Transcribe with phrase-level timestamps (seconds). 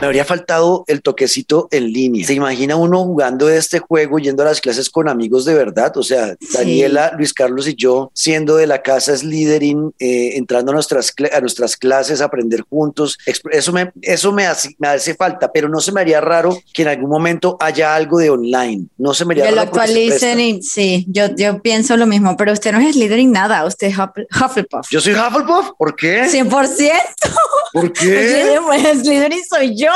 [0.00, 2.24] Me habría faltado el toquecito en línea.
[2.24, 5.96] ¿Se imagina uno jugando este juego, yendo a las clases con amigos de verdad?
[5.96, 10.74] O sea, Daniela, Luis Carlos y yo, siendo de la casa Slytherin, eh, entrando a
[10.74, 13.18] nuestras, a nuestras clases, aprender juntos.
[13.26, 16.82] Eso, me, eso me, hace, me hace falta, pero no se me haría raro que
[16.82, 18.86] en algún momento haya algo de online.
[18.98, 19.64] No se me haría que raro.
[19.64, 23.66] lo actualicen y sí, yo, yo pienso lo mismo, pero usted no es Slytherin nada,
[23.66, 24.88] usted es Hufflepuff.
[24.90, 26.22] Yo soy Hufflepuff, ¿por qué?
[26.26, 26.92] 100%.
[27.72, 28.58] ¿Por qué?
[29.02, 29.87] Slytherin soy yo.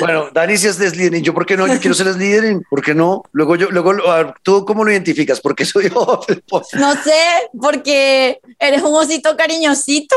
[0.00, 2.82] Bueno, Dani si es de Slytherin, yo por qué no, yo quiero ser Slytherin, ¿por
[2.82, 3.22] qué no?
[3.32, 3.94] Luego yo, luego,
[4.42, 5.40] ¿tú cómo lo identificas?
[5.40, 6.74] ¿Por qué soy Hufflepuff?
[6.74, 10.16] No sé, porque eres un osito cariñosito.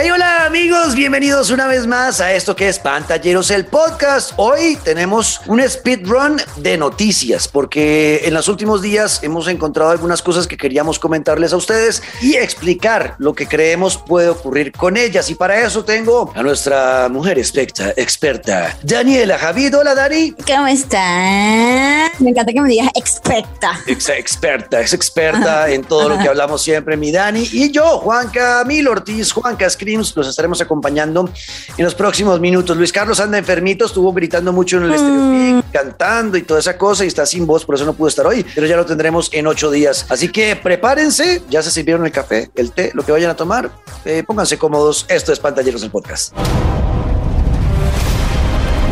[0.00, 4.30] Hey, hola amigos, bienvenidos una vez más a esto que es Pantalleros el podcast.
[4.36, 10.46] Hoy tenemos un speedrun de noticias porque en los últimos días hemos encontrado algunas cosas
[10.46, 15.30] que queríamos comentarles a ustedes y explicar lo que creemos puede ocurrir con ellas.
[15.30, 19.78] Y para eso tengo a nuestra mujer experta, experta Daniela Javid.
[19.78, 20.30] Hola Dani.
[20.46, 22.20] ¿Cómo estás?
[22.20, 23.80] Me encanta que me digas experta.
[23.88, 27.48] Ex experta, es experta en todo lo que hablamos siempre, mi Dani.
[27.50, 31.28] Y yo, Juan Camilo Ortiz, Juan Cascri los estaremos acompañando
[31.76, 32.76] en los próximos minutos.
[32.76, 35.62] Luis Carlos anda enfermito, estuvo gritando mucho en el mm.
[35.72, 38.44] cantando y toda esa cosa y está sin voz, por eso no pudo estar hoy,
[38.54, 40.06] pero ya lo tendremos en ocho días.
[40.08, 43.70] Así que prepárense, ya se sirvieron el café, el té, lo que vayan a tomar,
[44.04, 45.06] eh, pónganse cómodos.
[45.08, 46.34] Esto es Pantalleros el podcast.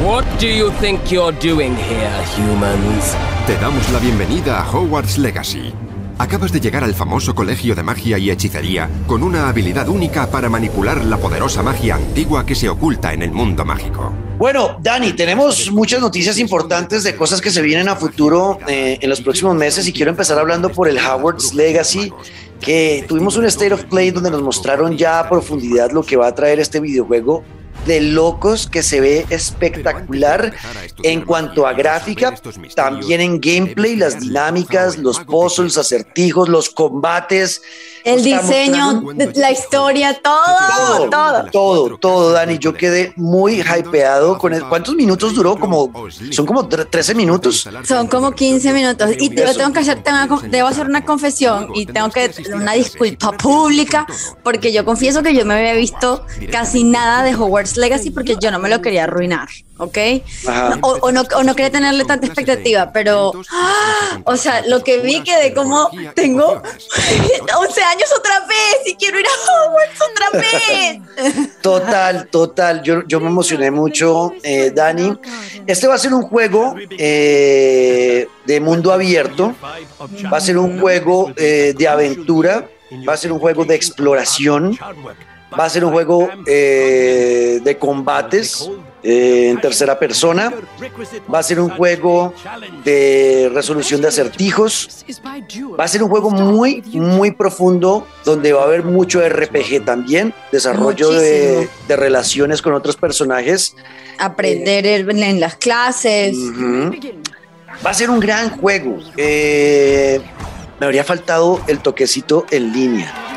[0.05, 3.17] What do you think you're doing here, humans?
[3.47, 5.73] Te damos la bienvenida a Hogwarts Legacy
[6.19, 10.49] Acabas de llegar al famoso colegio de magia y hechicería con una habilidad única para
[10.49, 14.15] manipular la poderosa magia antigua que se oculta en el mundo mágico.
[14.39, 19.11] Bueno, Dani, tenemos muchas noticias importantes de cosas que se vienen a futuro eh, en
[19.11, 22.11] los próximos meses y quiero empezar hablando por el Howard's Legacy,
[22.63, 26.29] que tuvimos un State of Play donde nos mostraron ya a profundidad lo que va
[26.29, 27.45] a traer este videojuego
[27.87, 30.53] de locos que se ve espectacular
[31.03, 32.35] en cuanto a gráfica,
[32.75, 37.63] también en gameplay, las dinámicas, los puzzles, acertijos, los combates.
[38.05, 39.03] El diseño,
[39.35, 41.99] la historia, todo, todo, todo.
[41.99, 42.57] Todo, Dani.
[42.59, 45.57] Yo quedé muy hypeado con el, ¿Cuántos minutos duró?
[45.57, 45.93] Como,
[46.31, 47.69] son como 13 minutos.
[47.83, 49.11] Son como 15 minutos.
[49.19, 50.05] Y yo tengo que hacer,
[50.51, 54.07] debo hacer una confesión y tengo que una disculpa pública
[54.45, 58.51] porque yo confieso que yo me había visto casi nada de Hogwarts Legacy porque yo
[58.51, 59.49] no me lo quería arruinar.
[59.79, 59.99] ¿ok?
[60.83, 64.21] o, no, o no quería tenerle tanta expectativa, pero, ¡ah!
[64.25, 66.63] o sea, lo que vi que de cómo tengo
[67.59, 71.57] 11 años otra vez y quiero ir a Hogwarts otra vez.
[71.61, 75.19] Total, total, yo, yo me emocioné mucho, eh, Dani.
[75.67, 79.55] Este va a ser un juego eh, de mundo abierto,
[80.33, 82.69] va a ser un juego eh, de aventura,
[83.07, 84.79] va a ser un juego de exploración,
[85.59, 88.69] va a ser un juego de combates
[89.09, 90.53] eh, en tercera persona.
[91.33, 92.35] Va a ser un juego
[92.85, 95.05] de resolución de acertijos.
[95.79, 100.35] Va a ser un juego muy, muy profundo donde va a haber mucho RPG también,
[100.51, 103.77] desarrollo de, relaciones con otros personajes.
[104.19, 106.37] Aprender en las clases.
[107.87, 108.99] Va a ser un gran juego.
[109.17, 110.21] Eh,
[110.81, 113.36] me habría faltado el toquecito en línea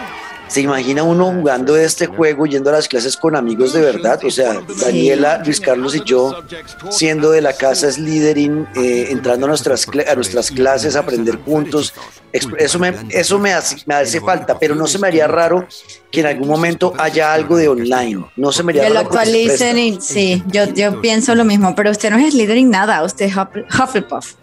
[0.50, 4.20] ¿Se imagina uno jugando este juego, yendo a las clases con amigos de verdad?
[4.26, 6.44] O sea, Daniela, Luis Carlos y yo,
[6.90, 11.94] siendo de la casa Slytherin, eh, entrando a nuestras, a nuestras clases, a aprender juntos.
[12.32, 15.68] Eso me, eso me hace, me hace falta, pero no se me haría raro
[16.12, 18.26] que en algún momento haya algo de online.
[18.36, 21.92] No se me haría que lo actualicen y sí, yo, yo pienso lo mismo, pero
[21.92, 24.34] usted no es Slytherin nada, usted es Hufflepuff.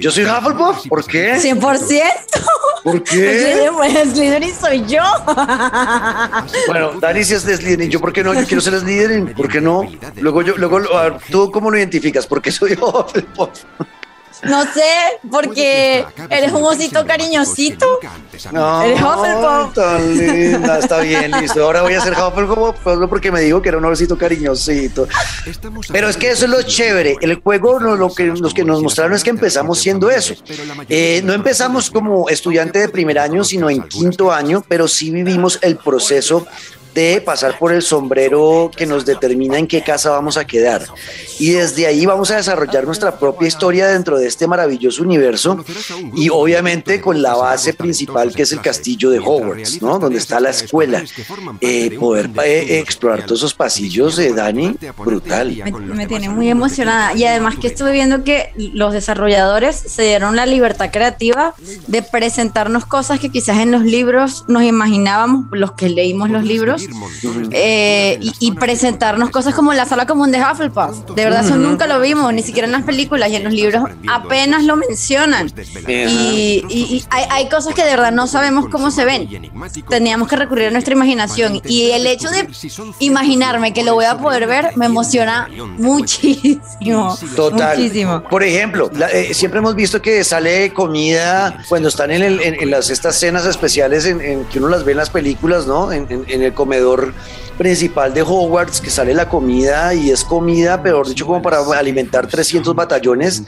[0.00, 1.34] Yo soy Hufflepuff, ¿por qué?
[1.36, 2.02] 100%.
[2.84, 3.70] ¿Por qué?
[4.12, 5.02] Slytherin soy yo.
[6.66, 9.60] Bueno, Dani si es Slytherin, yo por qué no, yo quiero ser Slytherin, ¿por qué
[9.60, 9.82] no?
[10.16, 10.80] Luego yo, luego,
[11.30, 12.26] ¿tú cómo lo identificas?
[12.26, 13.64] Porque soy Hufflepuff.
[14.42, 18.00] No sé, porque eres un osito cariñosito.
[18.52, 19.74] No, eres Hufflepuff.
[19.74, 21.64] Tan linda, está bien, listo.
[21.64, 25.06] Ahora voy a ser Hufflepuff porque me dijo que era un osito cariñosito.
[25.92, 27.16] Pero es que eso es lo chévere.
[27.20, 30.34] El juego lo, que, los que nos mostraron es que empezamos siendo eso.
[30.88, 35.58] Eh, no empezamos como estudiante de primer año, sino en quinto año, pero sí vivimos
[35.62, 36.46] el proceso
[36.94, 40.86] de pasar por el sombrero que nos determina en qué casa vamos a quedar.
[41.38, 45.64] Y desde ahí vamos a desarrollar nuestra propia historia dentro de este maravilloso universo
[46.14, 49.98] y obviamente con la base principal que es el castillo de Hogwarts, ¿no?
[49.98, 51.02] Donde está la escuela.
[51.60, 55.54] Eh, poder eh, explorar todos esos pasillos de Dani, brutal.
[55.94, 60.46] Me, tiene muy emocionada y además que estuve viendo que los desarrolladores se dieron la
[60.46, 61.54] libertad creativa
[61.86, 66.83] de presentarnos cosas que quizás en los libros nos imaginábamos, los que leímos los libros,
[67.50, 71.10] eh, y, presentarnos cosas como la sala común de Hufflepuff.
[71.14, 73.84] De verdad, eso nunca lo vimos, ni siquiera en las películas y en los libros
[74.08, 75.52] apenas lo mencionan.
[75.88, 79.28] Y, hay, hay, cosas que de verdad no sabemos cómo se ven.
[79.88, 81.60] Teníamos que recurrir a nuestra imaginación.
[81.66, 82.48] Y el hecho de
[83.00, 85.48] imaginarme que lo voy a poder ver me emociona
[85.78, 87.16] muchísimo.
[87.36, 87.76] Total.
[87.76, 88.22] Muchísimo.
[88.24, 92.90] Por ejemplo, eh, siempre hemos visto que sale comida cuando están en, el, en, las,
[92.90, 95.92] estas cenas especiales en, que uno las ve en las películas, ¿no?
[95.92, 97.12] En, el comedor
[97.56, 102.26] principal de Hogwarts, que sale la comida y es comida, peor dicho, como para alimentar
[102.26, 103.44] 300 batallones,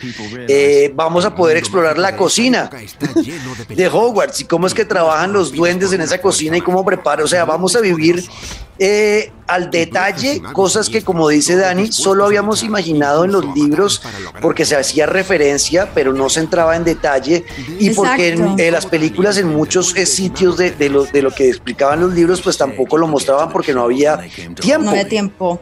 [0.49, 2.71] eh, vamos a poder explorar la cocina
[3.69, 7.25] de Hogwarts y cómo es que trabajan los duendes en esa cocina y cómo preparan,
[7.25, 8.23] o sea, vamos a vivir
[8.79, 14.03] eh, al detalle cosas que, como dice Dani, solo habíamos imaginado en los libros
[14.41, 17.45] porque se hacía referencia, pero no se entraba en detalle
[17.79, 21.31] y porque en eh, las películas en muchos eh, sitios de, de, lo, de lo
[21.31, 24.63] que explicaban los libros, pues tampoco lo mostraban porque no había tiempo.
[24.81, 25.61] No había tiempo.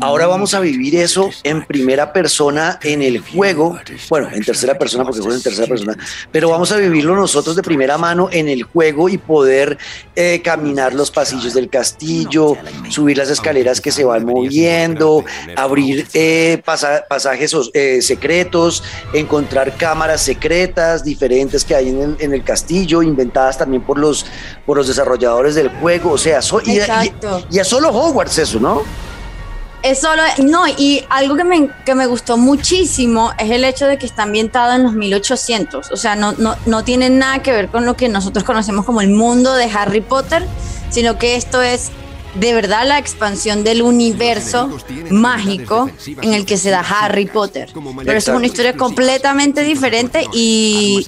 [0.00, 3.78] Ahora vamos a vivir eso en primera persona en el juego,
[4.08, 5.96] bueno, en tercera persona porque fue en tercera persona,
[6.32, 9.78] pero vamos a vivirlo nosotros de primera mano en el juego y poder
[10.16, 15.24] eh, caminar los pasillos del castillo, subir las escaleras que se van moviendo,
[15.56, 18.82] abrir eh, pasajes eh, secretos,
[19.12, 24.26] encontrar cámaras secretas diferentes que hay en el, en el, castillo, inventadas también por los,
[24.66, 26.12] por los desarrolladores del juego.
[26.12, 26.78] O sea, y,
[27.50, 28.82] y, es solo Hogwarts eso, ¿no?
[29.84, 33.98] Es solo, no, y algo que me, que me gustó muchísimo es el hecho de
[33.98, 35.90] que está ambientado en los 1800.
[35.90, 39.02] O sea, no, no, no tiene nada que ver con lo que nosotros conocemos como
[39.02, 40.46] el mundo de Harry Potter,
[40.88, 41.90] sino que esto es
[42.34, 44.70] de verdad la expansión del universo
[45.10, 45.90] mágico
[46.22, 47.70] en el que se da Harry Potter.
[48.04, 51.04] Pero es una historia completamente diferente y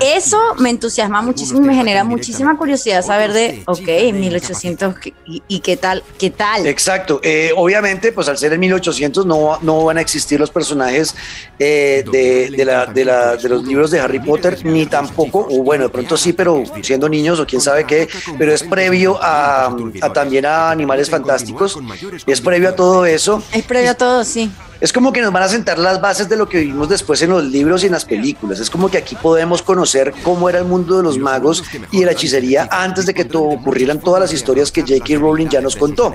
[0.00, 4.94] eso me entusiasma muchísimo y me genera muchísima curiosidad saber de, ok, 1800
[5.48, 6.66] y, qué tal, qué tal.
[6.66, 7.20] Exacto.
[7.22, 11.14] Eh, obviamente, pues al ser en 1800 no, no van a existir los personajes
[11.58, 15.62] eh, de, de, la, de, la, de los libros de Harry Potter, ni tampoco, o
[15.62, 18.08] bueno, de pronto sí, pero siendo niños o quién sabe qué,
[18.38, 21.78] pero es previo a, a también a Animales Fantásticos.
[22.26, 23.42] Es previo a todo eso.
[23.52, 24.50] Es previo a todo, sí.
[24.80, 27.30] Es como que nos van a sentar las bases de lo que vimos después en
[27.30, 28.60] los libros y en las películas.
[28.60, 32.06] Es como que aquí podemos conocer cómo era el mundo de los magos y de
[32.06, 35.18] la hechicería antes de que todo, ocurrieran todas las historias que J.K.
[35.18, 36.14] Rowling ya nos contó.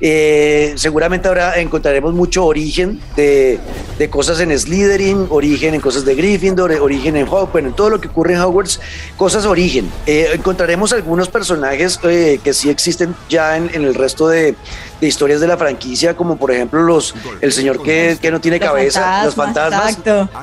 [0.00, 3.58] Eh, seguramente ahora encontraremos mucho origen de,
[3.98, 8.00] de, cosas en Slytherin, origen en cosas de Gryffindor, origen en Hogwarts, en todo lo
[8.00, 8.80] que ocurre en Hogwarts,
[9.16, 9.90] cosas origen.
[10.06, 14.54] Eh, encontraremos algunos personajes eh, que sí existen ya en, en el resto de,
[15.00, 18.58] de historias de la franquicia, como por ejemplo los el señor que, que no tiene
[18.58, 19.98] cabeza, los fantasmas,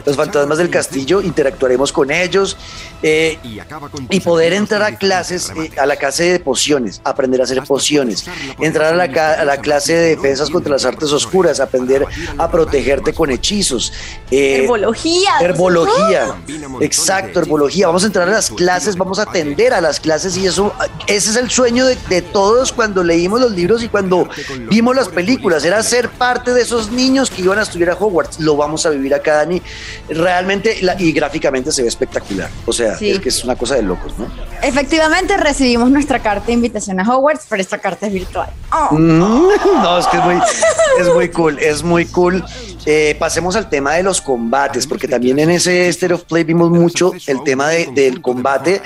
[0.05, 2.57] los fantasmas del castillo, interactuaremos con ellos
[3.03, 3.37] eh,
[4.09, 8.25] y poder entrar a clases, eh, a la clase de pociones, aprender a hacer pociones,
[8.59, 12.05] entrar a la, a la, clase de defensas contra las artes oscuras, aprender
[12.37, 13.93] a protegerte con hechizos.
[14.31, 15.31] Eh, herbología.
[15.39, 16.35] Herbología.
[16.81, 17.87] Exacto, herbología.
[17.87, 20.73] Vamos a entrar a las clases, vamos a atender a las clases y eso,
[21.07, 24.27] ese es el sueño de, de todos cuando leímos los libros y cuando
[24.69, 28.39] vimos las películas, era ser parte de esos niños que iban a estudiar a Hogwarts.
[28.39, 29.62] Lo vamos a vivir acá, Dani.
[30.09, 32.50] Realmente, y gráficamente se ve espectacular.
[32.65, 34.27] O sea, es que es una cosa de locos, ¿no?
[34.62, 38.50] Efectivamente, recibimos nuestra carta de invitación a Hogwarts, pero esta carta es virtual.
[38.71, 38.95] Oh.
[38.95, 39.19] Mm,
[39.83, 40.36] no, es que es muy,
[41.00, 42.43] es muy cool, es muy cool.
[42.86, 46.69] Eh, pasemos al tema de los combates, porque también en ese State of Play vimos
[46.69, 48.81] mucho el tema del combate.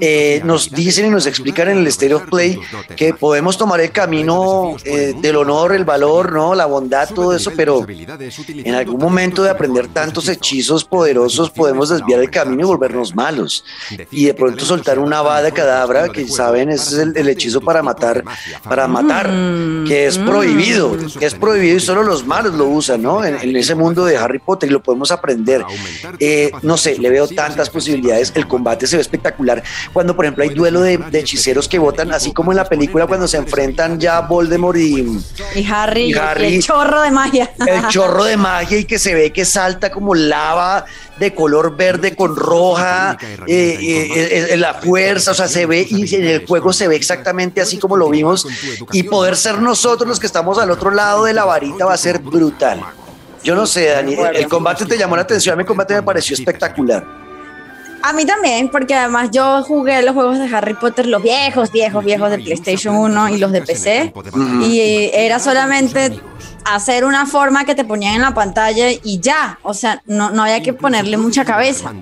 [0.00, 2.58] Eh, nos dicen y nos explican en el State of Play
[2.96, 6.54] que podemos tomar el camino eh, del honor, el valor, ¿no?
[6.54, 12.20] la bondad, todo eso, pero en algún momento de aprender tantos hechizos poderosos podemos desviar
[12.20, 13.64] el camino y volvernos malos.
[14.10, 18.24] Y de pronto soltar una bada cadabra, que saben, ese es el, hechizo para matar,
[18.64, 19.84] para matar, mm.
[19.86, 23.24] que es prohibido, que es prohibido y solo los malos lo usan, ¿no?
[23.24, 25.64] en ese mundo de Harry Potter y lo podemos aprender.
[26.18, 28.32] Eh, no sé, le veo tantas posibilidades.
[28.34, 29.62] El combate se ve espectacular.
[29.92, 33.28] Cuando, por ejemplo, hay duelo de, hechiceros que votan, así como en la película cuando
[33.28, 37.52] se enfrentan ya Voldemort y, y Harry, y el chorro de magia.
[37.66, 40.84] El chorro de magia y que se ve que salta como lava
[41.18, 46.24] de color verde con roja, eh, eh, la fuerza, o sea, se ve y en
[46.24, 48.46] el juego se ve exactamente así como lo vimos
[48.92, 51.98] y poder ser nosotros los que estamos al otro lado de la varita va a
[51.98, 52.82] ser brutal.
[53.44, 56.34] Yo no sé, Dani, el combate te llamó la atención, a mi combate me pareció
[56.34, 57.21] espectacular.
[58.02, 62.04] A mí también, porque además yo jugué los juegos de Harry Potter, los viejos, viejos,
[62.04, 64.12] viejos de PlayStation 1 y los de PC,
[64.62, 66.20] y era solamente
[66.64, 70.42] hacer una forma que te ponían en la pantalla y ya, o sea, no, no
[70.42, 71.92] había que ponerle mucha cabeza.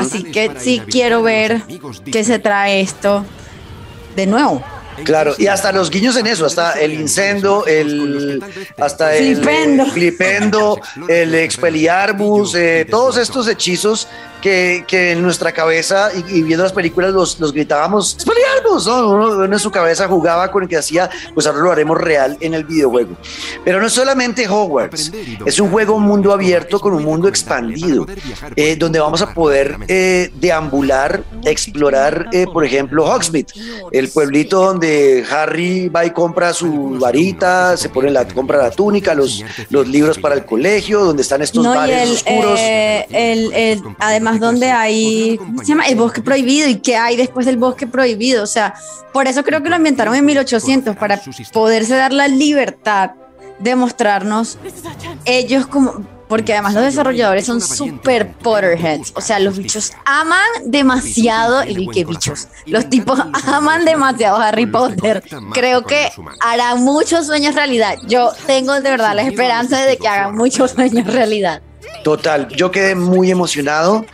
[0.00, 1.62] Así que sí quiero ver
[2.10, 3.24] qué se trae esto
[4.16, 4.62] de nuevo.
[5.04, 8.42] Claro, y hasta los guiños en eso, hasta el incendio, el
[8.78, 9.86] hasta el Flipendo.
[9.86, 14.08] flipendo, el expeliarmus, eh, todos estos hechizos
[14.40, 18.86] que, que en nuestra cabeza y, y viendo las películas los, los gritábamos, ¡Expeliarmus!
[18.86, 19.10] ¿no?
[19.10, 22.54] Uno, en su cabeza jugaba con el que hacía, pues ahora lo haremos real en
[22.54, 23.16] el videojuego.
[23.64, 25.12] Pero no es solamente Hogwarts,
[25.44, 28.06] es un juego un mundo abierto con un mundo expandido,
[28.56, 33.48] eh, donde vamos a poder eh, deambular, explorar, eh, por ejemplo, Hogsmeade,
[33.92, 34.89] el pueblito donde
[35.30, 40.18] Harry va y compra su varita, se pone la, compra la túnica, los, los libros
[40.18, 42.58] para el colegio, donde están estos No, y bares el, oscuros.
[42.60, 45.86] eh, el- el- además donde hay, ¿cómo se llama?
[45.86, 48.42] El bosque prohibido y qué hay después del bosque prohibido.
[48.42, 48.74] O sea,
[49.12, 51.20] por eso creo que lo ambientaron en 1800, para
[51.52, 53.10] poderse dar la libertad
[53.58, 54.58] de mostrarnos
[55.24, 59.12] ellos como, porque además los desarrolladores son super Potterheads.
[59.16, 64.66] O sea, los bichos aman demasiado, y qué bichos, los tipos aman demasiado a Harry
[64.66, 65.24] Potter.
[65.52, 66.08] Creo que
[66.38, 67.96] harán muchos sueños realidad.
[68.06, 71.62] Yo tengo de verdad la esperanza de que hagan muchos sueños realidad.
[72.04, 74.06] Total, yo quedé muy emocionado,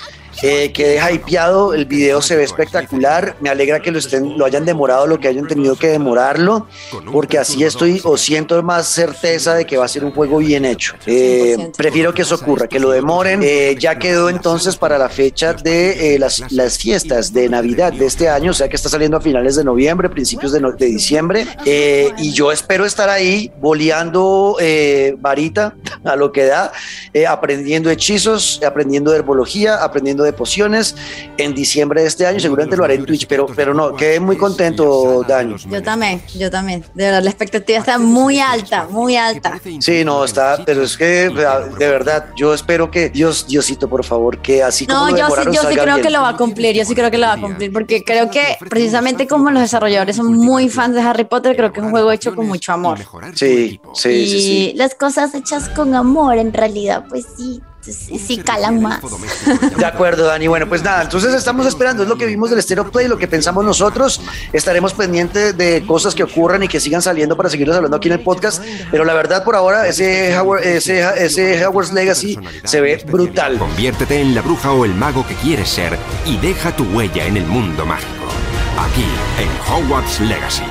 [0.43, 4.65] eh, quedé hypeado, el video se ve espectacular, me alegra que lo, estén, lo hayan
[4.65, 6.67] demorado lo que hayan tenido que demorarlo,
[7.13, 10.65] porque así estoy o siento más certeza de que va a ser un juego bien
[10.65, 10.95] hecho.
[11.07, 11.73] Eh, 100%.
[11.77, 13.41] prefiero que eso ocurra, que lo demoren.
[13.43, 18.07] Eh, ya quedó entonces para la fecha de eh, las, las fiestas de Navidad de
[18.07, 20.87] este año, o sea que está saliendo a finales de noviembre, principios de, no- de
[20.87, 25.75] diciembre, eh, y yo espero estar ahí boleando eh, varita
[26.05, 26.73] a lo que da,
[27.29, 30.95] aprendiendo hechizos, aprendiendo herbología, aprendiendo de pociones
[31.39, 32.41] en diciembre de este año.
[32.41, 35.57] Seguramente lo haré en Twitch, pero, pero no, quedé muy contento, Dani.
[35.71, 36.85] Yo también, yo también.
[36.95, 39.61] De verdad, la expectativa está muy alta, muy alta.
[39.81, 44.43] Sí, no, está, pero es que de verdad, yo espero que Dios, Diosito, por favor,
[44.43, 46.03] que así como No, lo yo sí, yo sí creo bien.
[46.03, 48.31] que lo va a cumplir, yo sí creo que lo va a cumplir, porque creo
[48.31, 51.93] que precisamente como los desarrolladores son muy fans de Harry Potter, creo que es un
[51.93, 52.99] juego hecho con mucho amor.
[53.35, 54.73] Sí, sí, y sí, sí.
[54.77, 57.61] las cosas hechas con amor, en realidad, pues sí,
[57.93, 59.01] sí, calan más.
[59.77, 60.47] De acuerdo, Dani.
[60.47, 63.29] Bueno, pues nada, entonces estamos esperando, es lo que vimos del Stereo Play, lo que
[63.29, 64.21] pensamos nosotros.
[64.53, 68.15] Estaremos pendientes de cosas que ocurran y que sigan saliendo para seguirles hablando aquí en
[68.15, 68.63] el podcast.
[68.91, 73.59] Pero la verdad, por ahora, ese, Howard- ese, ese Howard's Legacy se ve brutal.
[73.59, 77.37] Conviértete en la bruja o el mago que quieres ser y deja tu huella en
[77.37, 78.11] el mundo mágico.
[78.79, 79.07] Aquí,
[79.41, 80.63] en Hogwarts Legacy.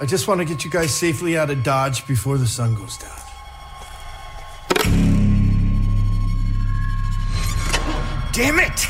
[0.00, 2.96] I just want to get you guys safely out of Dodge before the sun goes
[2.96, 3.10] down.
[8.32, 8.86] Damn it!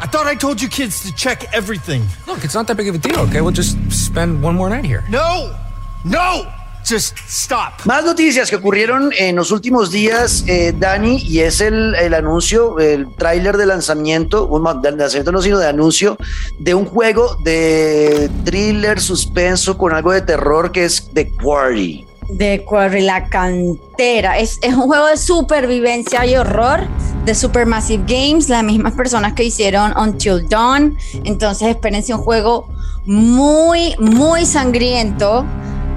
[0.00, 2.02] I thought I told you kids to check everything.
[2.26, 3.42] Look, it's not that big of a deal, okay?
[3.42, 5.04] We'll just spend one more night here.
[5.08, 5.56] No!
[6.04, 6.52] No!
[6.86, 7.72] Just stop.
[7.84, 12.78] Más noticias que ocurrieron en los últimos días, eh, Dani, y es el, el anuncio,
[12.78, 16.18] el tráiler de lanzamiento, un, de lanzamiento no, sino de anuncio,
[16.58, 22.06] de un juego de thriller, suspenso, con algo de terror que es The Quarry.
[22.28, 24.38] De Quarry, la cantera.
[24.38, 26.80] Es, es un juego de supervivencia y horror
[27.24, 30.96] de Supermassive Games, las mismas personas que hicieron Until Dawn.
[31.24, 32.68] Entonces, espérense un juego
[33.06, 35.44] muy, muy sangriento,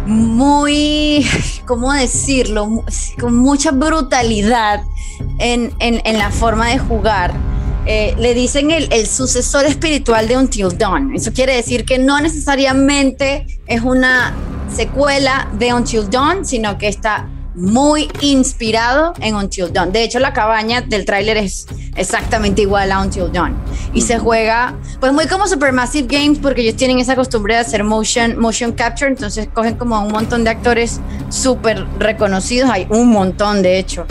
[0.07, 1.25] muy,
[1.65, 2.83] ¿cómo decirlo?
[3.19, 4.81] Con mucha brutalidad
[5.39, 7.33] en, en- en la forma de jugar.
[7.89, 11.15] Eh, le dicen el, el sucesor espiritual de Until Dawn.
[11.15, 14.33] Eso quiere decir que no necesariamente es una
[14.75, 19.91] secuela de Until Dawn, sino que está muy inspirado en Until Dawn.
[19.91, 23.55] De hecho, la cabaña del tráiler es exactamente igual a Until Dawn.
[23.93, 27.83] Y se juega, pues muy como Supermassive Games, porque ellos tienen esa costumbre de hacer
[27.83, 33.09] motion, motion capture, entonces cogen como a un montón de actores súper reconocidos, hay un
[33.09, 34.05] montón de hecho,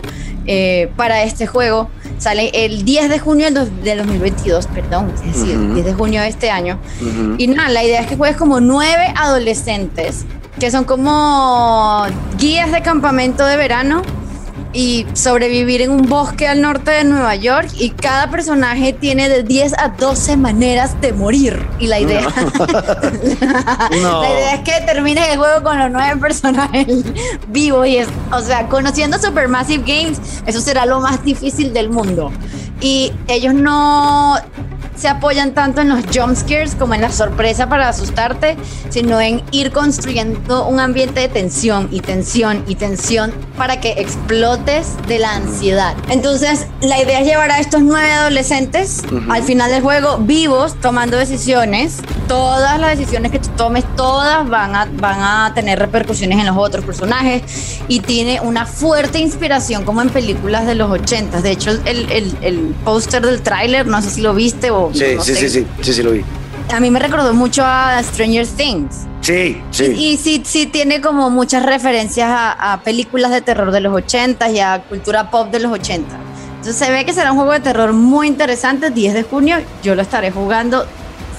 [0.47, 1.88] eh, para este juego.
[2.19, 5.93] Sale el 10 de junio del, dos- del 2022, perdón, es decir, el 10 de
[5.95, 6.79] junio de este año.
[7.38, 10.25] Y nada, la idea es que juegues como nueve adolescentes,
[10.58, 12.04] que son como
[12.38, 14.02] guías de campamento de verano
[14.72, 19.42] y sobrevivir en un bosque al norte de Nueva York y cada personaje tiene de
[19.42, 22.28] 10 a 12 maneras de morir y la idea
[24.02, 24.22] No.
[24.22, 26.86] la idea es que termines el juego con los nueve personajes
[27.48, 32.30] vivos y es, o sea, conociendo Supermassive Games, eso será lo más difícil del mundo.
[32.80, 34.36] Y ellos no
[34.97, 38.57] se apoyan tanto en los jump scares como en la sorpresa para asustarte,
[38.88, 44.97] sino en ir construyendo un ambiente de tensión y tensión y tensión para que explotes
[45.07, 45.95] de la ansiedad.
[46.09, 51.17] Entonces, la idea es llevar a estos nueve adolescentes al final del juego vivos, tomando
[51.17, 51.99] decisiones.
[52.29, 56.57] Todas las decisiones que tú tomes, todas van a, van a tener repercusiones en los
[56.57, 61.41] otros personajes y tiene una fuerte inspiración como en películas de los 80.
[61.41, 64.86] De hecho, el, el, el póster del tráiler, no sé si lo viste o...
[64.93, 65.49] Sí, no sí, sé.
[65.49, 66.23] sí, sí, sí, sí, lo vi.
[66.75, 69.07] A mí me recordó mucho a Stranger Things.
[69.21, 69.85] Sí, sí.
[69.85, 74.50] Y sí, sí tiene como muchas referencias a, a películas de terror de los 80
[74.50, 76.16] y a cultura pop de los 80.
[76.57, 78.90] Entonces se ve que será un juego de terror muy interesante.
[78.90, 80.85] 10 de junio yo lo estaré jugando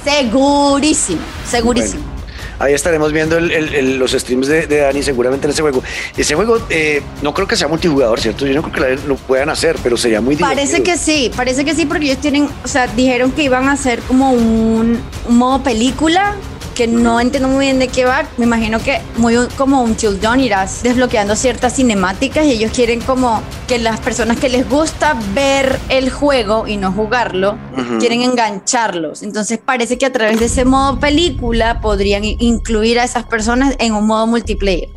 [0.04, 2.04] segurísimo, segurísimo.
[2.04, 2.17] Bueno,
[2.60, 5.84] ahí estaremos viendo el- el- el- los streams de, de Dani seguramente en ese juego.
[6.16, 8.46] Ese juego eh, no creo que sea multijugador, ¿cierto?
[8.46, 10.56] Yo no creo que lo puedan hacer, pero sería muy divertido.
[10.68, 13.74] Parece que sí, parece que sí porque ellos tienen, o sea, dijeron que iban a
[13.74, 16.36] hacer como un, un modo película
[16.78, 18.28] que no entiendo muy bien de qué va.
[18.38, 23.42] Me imagino que muy como un Dawn irás desbloqueando ciertas cinemáticas y ellos quieren como
[23.68, 27.58] que las personas que les gusta ver el juego y no jugarlo,
[28.00, 29.24] quieren engancharlos.
[29.24, 33.96] Entonces parece que a través de ese modo película podrían incluir a esas personas en
[33.96, 34.90] un modo multiplayer.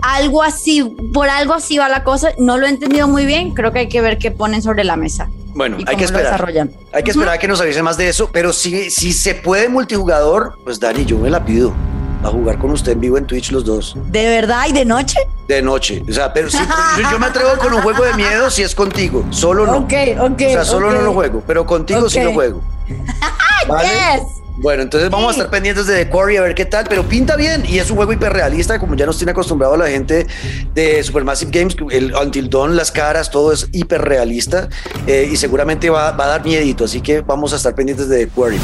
[0.00, 0.82] Algo así,
[1.12, 2.30] por algo así va la cosa.
[2.38, 3.54] No lo he entendido muy bien.
[3.54, 5.28] Creo que hay que ver qué ponen sobre la mesa.
[5.54, 6.44] Bueno, hay que esperar.
[6.92, 9.68] Hay que esperar a que nos avisen más de eso, pero si, si se puede
[9.68, 11.72] multijugador, pues Dani, yo me la pido
[12.24, 15.18] a jugar con usted en vivo en Twitch los dos, ¿De verdad y de noche?
[15.46, 16.02] de noche.
[16.08, 16.58] O sea, pero sí,
[16.98, 19.78] yo, yo me atrevo con un juego de miedo si es contigo, solo no.
[19.78, 20.42] Ok, ok.
[20.46, 22.62] o sea, solo no lo juego, pero contigo sí lo juego.
[23.68, 23.88] ¿Vale?
[23.88, 24.43] Yes.
[24.56, 27.34] Bueno, entonces vamos a estar pendientes de The Quarry a ver qué tal, pero pinta
[27.34, 30.26] bien y es un juego hiperrealista, como ya nos tiene acostumbrado la gente
[30.74, 34.68] de Supermassive Games, el Until Dawn, las caras, todo es hiperrealista
[35.08, 38.26] eh, y seguramente va, va a dar miedito, así que vamos a estar pendientes de
[38.26, 38.60] The Quarry.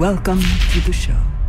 [0.00, 1.39] Welcome to the show.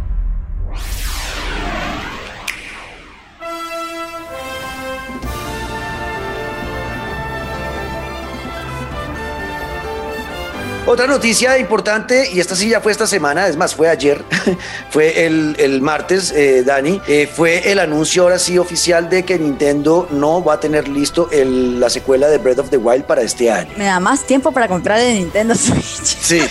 [10.91, 14.21] Otra noticia importante, y esta sí ya fue esta semana, es más, fue ayer,
[14.89, 19.39] fue el, el martes, eh, Dani, eh, fue el anuncio ahora sí oficial de que
[19.39, 23.21] Nintendo no va a tener listo el- la secuela de Breath of the Wild para
[23.21, 23.71] este año.
[23.77, 25.81] Me da más tiempo para comprar el Nintendo Switch.
[26.03, 26.41] Sí.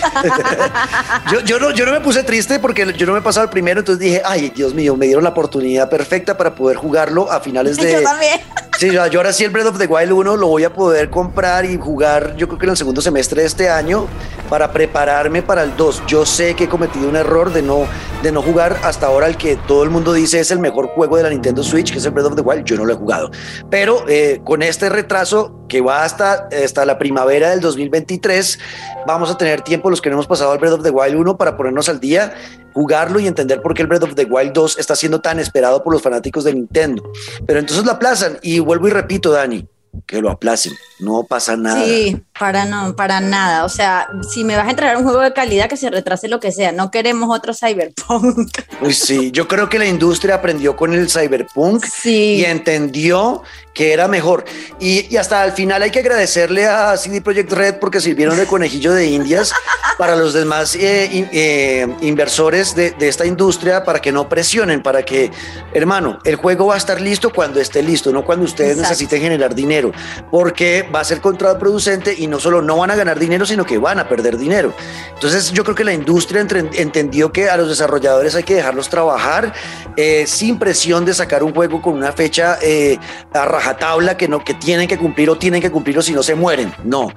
[1.33, 3.51] yo, yo, no, yo no me puse triste porque yo no me he pasado el
[3.51, 7.41] primero, entonces dije, ay, Dios mío, me dieron la oportunidad perfecta para poder jugarlo a
[7.41, 7.93] finales de...
[7.93, 8.41] Yo también.
[8.79, 11.11] Sí, yo yo ahora sí el Breath of the Wild 1 lo voy a poder
[11.11, 14.07] comprar y jugar yo creo que en el segundo semestre de este año
[14.49, 16.05] para prepararme para el 2.
[16.07, 17.87] Yo sé que he cometido un error de no,
[18.23, 21.17] de no jugar hasta ahora el que todo el mundo dice es el mejor juego
[21.17, 22.65] de la Nintendo Switch, que es el Breath of the Wild.
[22.65, 23.31] Yo no lo he jugado.
[23.71, 28.59] Pero eh, con este retraso que va hasta, hasta la primavera del 2023,
[29.07, 31.37] vamos a tener tiempo los que no hemos pasado al Breath of the Wild 1
[31.37, 32.35] para ponernos al día,
[32.73, 35.83] jugarlo y entender por qué el Breath of the Wild 2 está siendo tan esperado
[35.83, 37.03] por los fanáticos de Nintendo.
[37.47, 39.67] Pero entonces lo aplazan y vuelvo y repito, Dani,
[40.07, 41.85] que lo aplacen, no pasa nada.
[41.85, 43.65] Sí, para no, para nada.
[43.67, 46.41] O sea, si me vas a entregar un juego de calidad, que se retrase lo
[46.41, 46.73] que sea.
[46.73, 48.51] No queremos otro Cyberpunk.
[48.81, 52.37] Uy, sí, yo creo que la industria aprendió con el cyberpunk Sí.
[52.41, 53.43] y entendió
[53.75, 54.45] que era mejor.
[54.81, 58.47] Y, y hasta al final hay que agradecerle a CD Projekt Red porque sirvieron de
[58.47, 59.53] conejillo de indias
[59.99, 64.83] para los demás eh, in- eh, inversores de, de esta industria para que no presionen,
[64.83, 65.31] para que,
[65.75, 68.89] hermano, el juego va a estar listo cuando esté listo, no cuando ustedes Exacto.
[68.91, 69.93] necesiten generar dinero,
[70.31, 73.77] porque va a ser contraproducente y no solo no van a ganar dinero, sino que
[73.79, 74.73] van a perder dinero.
[75.13, 78.89] Entonces yo creo que la industria entre- entendió que a los desarrolladores hay que dejarlos
[78.89, 79.53] trabajar
[79.97, 82.99] eh, sin presión de sacar un juego con una fecha eh,
[83.35, 86.23] a rajatabla que, no, que tienen que cumplir o tienen que cumplir o si no
[86.23, 86.73] se mueren.
[86.85, 87.13] No.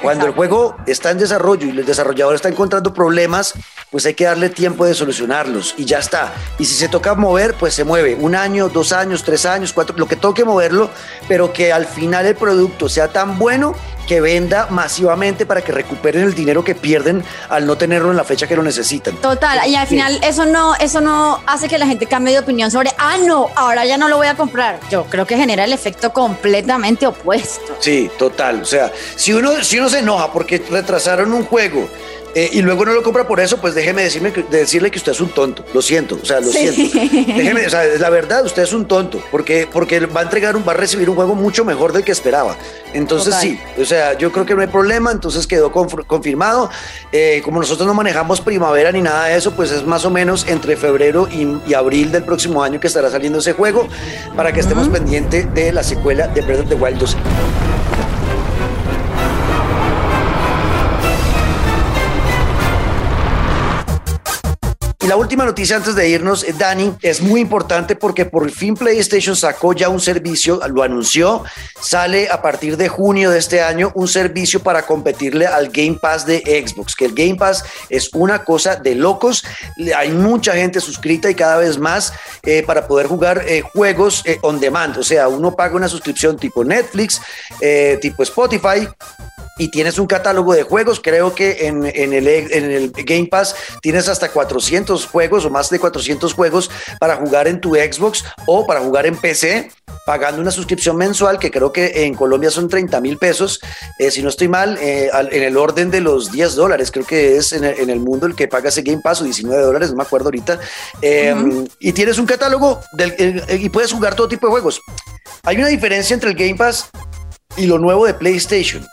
[0.00, 3.54] Cuando el juego está en desarrollo y el desarrollador está encontrando problemas,
[3.90, 6.32] pues hay que darle tiempo de solucionarlos y ya está.
[6.58, 8.14] Y si se toca mover, pues se mueve.
[8.14, 10.88] Un año, dos años, tres años, cuatro, lo que toque moverlo,
[11.26, 13.74] pero que al final el producto sea tan bueno
[14.08, 18.24] que venda masivamente para que recuperen el dinero que pierden al no tenerlo en la
[18.24, 19.14] fecha que lo necesitan.
[19.16, 22.70] Total, y al final eso no, eso no hace que la gente cambie de opinión
[22.70, 24.80] sobre, ah, no, ahora ya no lo voy a comprar.
[24.90, 27.76] Yo creo que genera el efecto completamente opuesto.
[27.80, 28.62] Sí, total.
[28.62, 31.88] O sea, si uno, si uno se enoja porque retrasaron un juego
[32.34, 35.20] eh, y luego no lo compra por eso, pues déjeme decirme decirle que usted es
[35.20, 35.64] un tonto.
[35.74, 36.68] Lo siento, o sea, lo Sí.
[36.68, 36.98] siento.
[37.34, 40.64] Déjeme, o sea, la verdad, usted es un tonto, porque, porque va a entregar, un,
[40.66, 42.56] va a recibir un juego mucho mejor del que esperaba.
[42.94, 46.70] Entonces sí, o sea, yo creo que no hay problema, entonces quedó conf- confirmado.
[47.12, 50.46] Eh, como nosotros no manejamos primavera ni nada de eso, pues es más o menos
[50.48, 53.88] entre febrero y, y abril del próximo año que estará saliendo ese juego,
[54.36, 57.16] para que estemos pendientes de la secuela de Breath of the Wild 2.
[65.08, 69.34] La última noticia antes de irnos, eh, Dani, es muy importante porque por fin PlayStation
[69.34, 71.44] sacó ya un servicio, lo anunció,
[71.80, 76.26] sale a partir de junio de este año un servicio para competirle al Game Pass
[76.26, 79.44] de Xbox, que el Game Pass es una cosa de locos,
[79.96, 84.60] hay mucha gente suscrita y cada vez más eh, para poder jugar eh, juegos on
[84.60, 87.22] demand, o sea, uno paga una suscripción tipo Netflix,
[88.02, 88.86] tipo Spotify,
[89.58, 91.00] y tienes un catálogo de juegos.
[91.02, 95.68] Creo que en, en el, en el Game Pass tienes hasta 400 juegos o más
[95.70, 99.70] de 400 juegos para jugar en tu Xbox o para jugar en PC,
[100.06, 103.60] pagando una suscripción mensual que creo que en Colombia son 30 mil pesos.
[103.98, 107.04] Eh, si no estoy mal, eh, al- en el orden de los 10 dólares, creo
[107.04, 109.60] que es en el, en el mundo el que paga ese Game Pass o 19
[109.62, 110.58] dólares, no me acuerdo ahorita.
[111.02, 111.34] Eh,
[111.80, 114.80] Y tienes un catálogo del, eh, y puedes jugar todo tipo de juegos.
[115.42, 116.88] Hay una diferencia entre el Game Pass
[117.56, 118.86] y lo nuevo de PlayStation.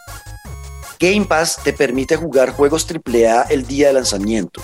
[1.00, 4.62] Game Pass te permite jugar juegos AAA el día de lanzamiento.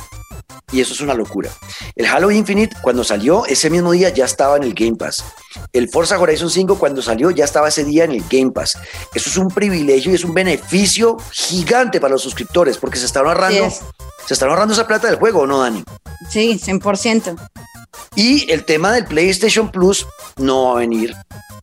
[0.71, 1.49] Y eso es una locura.
[1.95, 5.23] El Halo Infinite, cuando salió, ese mismo día ya estaba en el Game Pass.
[5.73, 8.77] El Forza Horizon 5, cuando salió, ya estaba ese día en el Game Pass.
[9.13, 13.25] Eso es un privilegio y es un beneficio gigante para los suscriptores, porque se están
[13.25, 13.69] ahorrando,
[14.25, 15.83] se están ahorrando esa plata del juego, ¿o ¿no, Dani?
[16.29, 17.35] Sí, 100%.
[18.15, 21.13] Y el tema del PlayStation Plus no va a venir.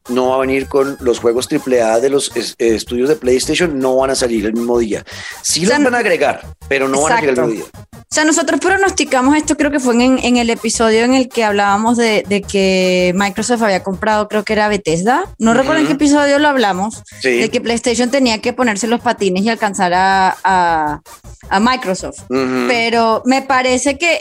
[0.08, 3.78] No va a venir con los juegos AAA de los es- eh, estudios de PlayStation,
[3.78, 5.04] no van a salir el mismo día.
[5.42, 7.82] Sí los sea, van a agregar, pero no van a llegar el mismo día.
[7.94, 11.44] O sea, nosotros pronosticamos esto, creo que fue en, en el episodio en el que
[11.44, 15.24] hablábamos de, de que Microsoft había comprado, creo que era Bethesda.
[15.38, 17.36] No recuerdo en qué episodio lo hablamos, Sí.
[17.38, 21.02] de que PlayStation tenía que ponerse los patines y alcanzar a, a-
[21.50, 22.20] a Microsoft.
[22.28, 24.20] Pero me parece que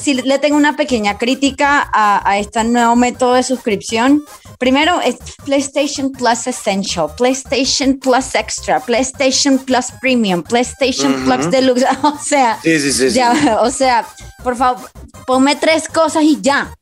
[0.00, 4.24] si le tengo una pequeña crítica a, a este nuevo método de suscripción.
[4.58, 11.84] Primero es PlayStation Plus Essential, PlayStation Plus Extra, PlayStation Plus Premium, PlayStation Plus Deluxe.
[12.02, 13.16] O sea, Sí, sí, sí, sí.
[13.16, 14.06] ya, o sea,
[14.42, 14.88] por favor,
[15.26, 16.74] ponme tres cosas y ya.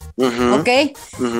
[0.52, 0.68] ¿ok?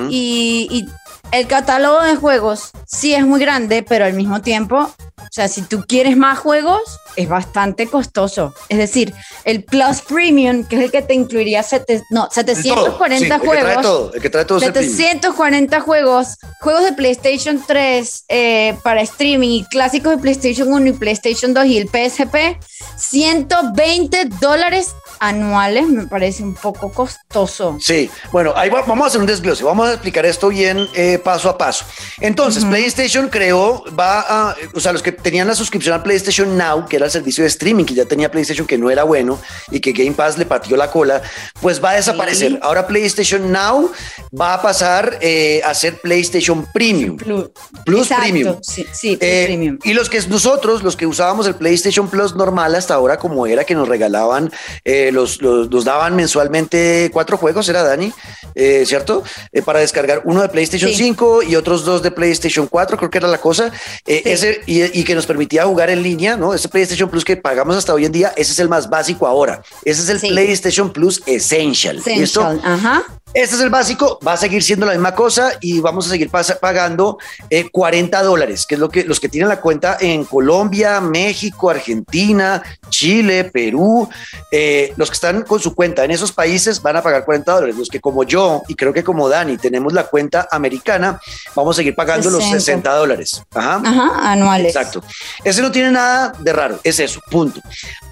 [0.09, 0.85] Y
[1.33, 5.63] el catálogo de juegos sí es muy grande, pero al mismo tiempo, o sea, si
[5.63, 6.81] tú quieres más juegos,
[7.15, 8.53] es bastante costoso.
[8.69, 13.17] Es decir, el Plus Premium, que es el que te incluiría sete- no, Todo, 740
[13.17, 13.63] sí, El que juegos.
[13.71, 14.95] trae todo, el que trae todo es el premium.
[14.95, 16.27] 740 juegos,
[16.61, 21.65] juegos de PlayStation 3 eh, para streaming y clásicos de PlayStation 1 y PlayStation 2
[21.65, 22.59] y el PSP,
[22.97, 27.77] 120 dólares anuales me parece un poco costoso.
[27.79, 31.19] Sí, bueno, ahí va- vamos a hacer un desglose, vamos a explicar esto bien eh,
[31.23, 31.85] paso a paso.
[32.19, 36.85] Entonces, PlayStation creó, va a, o sea, los que tenían la suscripción a PlayStation Now,
[36.87, 39.39] que era el servicio de streaming que ya tenía PlayStation que no era bueno
[39.71, 41.21] y que Game Pass le pateó la cola,
[41.61, 42.51] pues va a desaparecer.
[42.53, 42.59] Sí.
[42.61, 43.91] Ahora PlayStation Now
[44.39, 47.17] va a pasar eh, a ser PlayStation Premium.
[47.17, 47.49] Plus,
[47.85, 48.57] Plus Exacto, Premium.
[48.61, 49.77] Sí, sí, Plus Eh, Premium.
[49.83, 53.63] Y los que nosotros, los que usábamos el PlayStation Plus normal hasta ahora, como era
[53.63, 54.51] que nos regalaban,
[54.85, 58.13] eh, los, los- nos daban mensualmente cuatro juegos, era Dani,
[58.55, 59.23] eh, ¿cierto?
[59.51, 60.97] Eh, para descargar uno de PlayStation Sí.
[60.97, 63.71] 5 y otros dos de PlayStation 4, creo que era la cosa.
[64.05, 64.29] Eh, Sí.
[64.31, 66.53] ese, y, y que nos permitía jugar en línea, ¿no?
[66.53, 69.61] Ese PlayStation Plus que pagamos hasta hoy en día, ese es el más básico ahora.
[69.83, 70.27] Ese es el Sí.
[70.29, 71.97] PlayStation Plus Essential.
[72.05, 72.41] ¿listo?
[72.41, 73.03] Essential, ajá.
[73.33, 76.29] Este es el básico, va a seguir siendo la misma cosa y vamos a seguir
[76.29, 77.17] pagando
[77.49, 81.71] eh, 40 dólares, que es lo que los que tienen la cuenta en Colombia, México,
[81.71, 84.07] Argentina, Chile, Perú,
[84.51, 87.75] eh, los que están con su cuenta en esos países van a pagar 40 dólares.
[87.77, 91.19] Los que como yo y creo que como Dani tenemos la cuenta americana,
[91.55, 92.59] vamos a seguir pagando los 60.
[92.59, 93.43] 60 dólares.
[93.53, 93.81] Ajá.
[93.83, 94.75] Ajá, anuales.
[94.75, 95.03] Exacto.
[95.43, 97.61] Ese no tiene nada de raro, es eso, punto.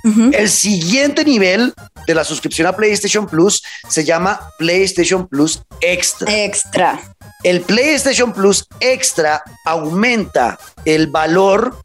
[0.03, 1.73] El siguiente nivel
[2.07, 6.31] de la suscripción a PlayStation Plus se llama PlayStation Plus Extra.
[6.43, 6.99] Extra.
[7.43, 11.75] El PlayStation Plus Extra aumenta el valor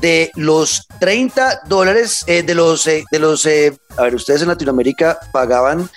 [0.00, 4.48] de los 30 dólares, eh, de los, eh, de los, eh, a ver, ustedes en
[4.48, 5.88] Latinoamérica pagaban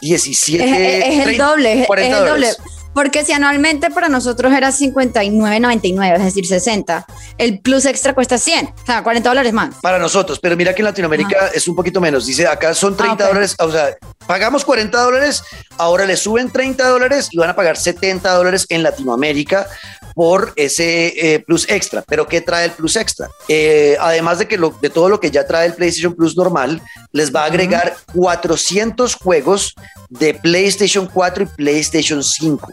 [0.00, 0.70] 17, Es,
[1.04, 2.30] es- es el 30, doble, es, es 40 el doble.
[2.48, 2.56] dólares.
[2.94, 7.06] Porque si anualmente para nosotros era 59.99, es decir, 60,
[7.38, 9.76] el Plus Extra cuesta 100, o sea, 40 dólares más.
[9.80, 12.26] Para nosotros, pero mira que en Latinoamérica es un poquito menos.
[12.26, 15.42] Dice, acá son 30 Ah, dólares, o sea, pagamos 40 dólares,
[15.78, 19.66] ahora le suben 30 dólares y van a pagar 70 dólares en Latinoamérica
[20.14, 22.02] por ese eh, Plus Extra.
[22.06, 23.28] Pero ¿qué trae el Plus Extra?
[23.48, 26.82] Eh, además de, que lo, de todo lo que ya trae el PlayStation Plus normal,
[27.12, 29.74] les va a agregar 400 juegos
[30.10, 32.72] de PlayStation 4 y PlayStation 5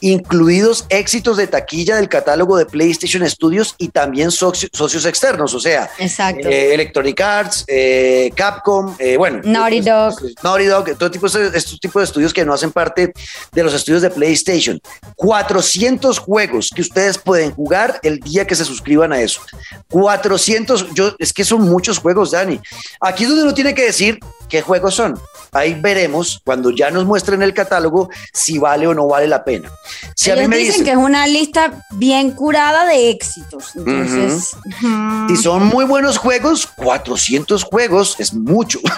[0.00, 5.90] incluidos éxitos de taquilla del catálogo de PlayStation Studios y también socios externos, o sea,
[5.98, 11.78] eh, Electronic Arts, eh, Capcom, eh, bueno, Naughty Dog, Naughty Dog, todo tipo de, estos
[11.80, 13.12] tipos de estudios que no hacen parte
[13.52, 14.80] de los estudios de PlayStation.
[15.16, 19.40] 400 juegos que ustedes pueden jugar el día que se suscriban a eso.
[19.90, 22.60] 400, yo, es que son muchos juegos, Dani.
[23.00, 24.18] Aquí es donde uno tiene que decir
[24.48, 25.18] qué juegos son.
[25.52, 29.70] Ahí veremos cuando ya nos muestren el catálogo si vale o no vale la pena.
[30.14, 33.76] Si a mí me dicen, que es una lista bien curada de éxitos.
[33.76, 34.56] Entonces,
[35.28, 38.80] si son muy buenos juegos, 400 juegos es mucho.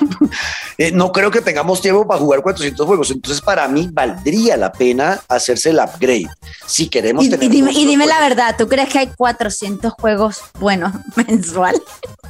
[0.78, 3.10] Eh, no creo que tengamos tiempo para jugar 400 juegos.
[3.10, 6.28] Entonces, para mí valdría la pena hacerse el upgrade
[6.66, 7.44] si queremos y, tener.
[7.44, 11.80] Y dime, y dime la verdad, ¿tú crees que hay 400 juegos buenos mensual?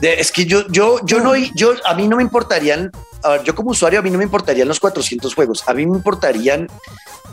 [0.01, 3.55] Es que yo, yo, yo no, yo, a mí no me importarían a ver, yo
[3.55, 6.69] como usuario a mí no me importarían los 400 juegos, a mí me importarían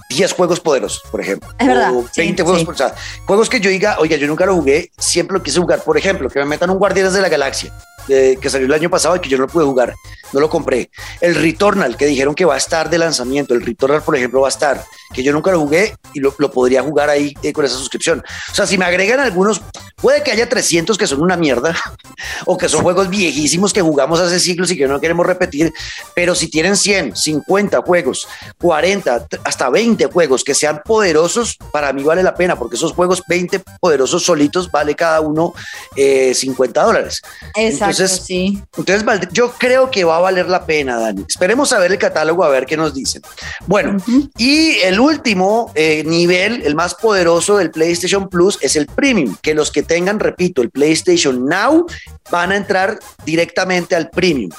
[0.10, 1.50] 10 juegos poderosos, por ejemplo.
[1.58, 1.94] Es verdad.
[1.94, 2.94] O 20 juegos, o sea,
[3.26, 5.84] juegos que yo diga, oiga, yo nunca lo jugué, siempre lo quise jugar.
[5.84, 7.74] Por ejemplo, que me metan un Guardianes de la Galaxia,
[8.08, 9.94] que salió el año pasado y que yo no lo pude jugar,
[10.32, 10.90] no lo compré.
[11.22, 14.48] El Returnal, que dijeron que va a estar de lanzamiento, el Returnal, por ejemplo, va
[14.48, 17.76] a estar, que yo nunca lo jugué y lo, podría jugar ahí eh, con esa
[17.76, 18.24] suscripción.
[18.52, 19.62] O sea, si me agregan algunos,
[20.04, 21.74] puede que haya 300 que son una mierda,
[22.46, 25.74] o que son juegos viejísimos que jugamos hace siglos y que no queremos repetir,
[26.14, 28.28] pero si tienen 100, 50 juegos,
[28.62, 33.24] 40, hasta 20 juegos que sean poderosos, para mí vale la pena, porque esos juegos
[33.30, 35.54] 20 poderosos solitos vale cada uno
[35.96, 37.22] 50 eh, dólares.
[37.56, 38.62] Exacto, entonces, sí.
[38.78, 41.24] Entonces, yo creo que va a valer la pena, Dani.
[41.30, 43.22] Esperemos a ver el catálogo, a ver qué nos dicen.
[43.68, 43.98] Bueno,
[44.38, 49.54] y el último eh, nivel, el más poderoso del PlayStation Plus, es el Premium, que
[49.54, 51.86] los que tengan, repito, el PlayStation Now
[52.32, 54.50] van a entrar directamente al Premium.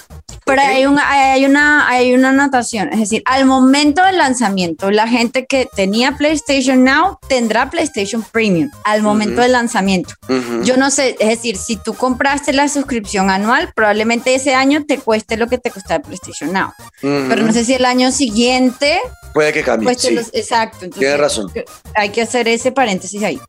[0.47, 5.09] Pero hay, un, hay, una, hay una anotación, es decir, al momento del lanzamiento, la
[5.09, 10.15] gente que tenía PlayStation Now tendrá PlayStation Premium al momento del lanzamiento.
[10.63, 14.99] Yo no sé, es decir, si tú compraste la suscripción anual, probablemente ese año te
[14.99, 16.73] cueste lo que te cuesta el PlayStation Now.
[17.01, 19.01] Pero no sé si el año siguiente...
[19.33, 19.93] Puede que cambie.
[19.97, 20.17] Sí.
[20.33, 20.89] exacto.
[20.91, 21.51] Tienes razón.
[21.97, 23.41] Hay que hacer ese paréntesis ahí.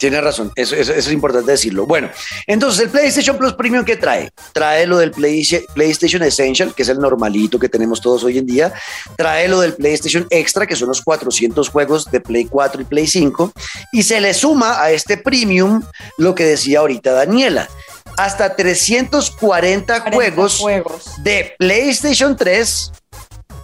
[0.00, 1.84] Tienes razón, eso, es importante decirlo.
[1.84, 2.08] Bueno,
[2.46, 4.30] entonces el PlayStation Plus Premium, ¿qué trae?
[4.54, 8.72] Trae lo del PlayStation Essential, que es el normalito que tenemos todos hoy en día.
[9.18, 13.06] Trae lo del PlayStation Extra, que son los 400 juegos de Play 4 y Play
[13.06, 13.52] 5.
[13.92, 15.82] Y se le suma a este Premium
[16.16, 17.68] lo que decía ahorita Daniela.
[18.16, 22.92] Hasta 340 juegos, juegos de PlayStation 3,